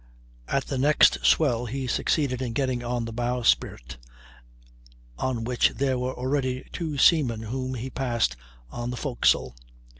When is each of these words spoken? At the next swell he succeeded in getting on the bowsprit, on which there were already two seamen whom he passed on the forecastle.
At 0.47 0.65
the 0.65 0.79
next 0.79 1.23
swell 1.23 1.67
he 1.67 1.85
succeeded 1.85 2.41
in 2.41 2.53
getting 2.53 2.83
on 2.83 3.05
the 3.05 3.13
bowsprit, 3.13 3.97
on 5.19 5.43
which 5.43 5.73
there 5.75 5.99
were 5.99 6.15
already 6.17 6.65
two 6.73 6.97
seamen 6.97 7.43
whom 7.43 7.75
he 7.75 7.91
passed 7.91 8.35
on 8.71 8.89
the 8.89 8.97
forecastle. 8.97 9.55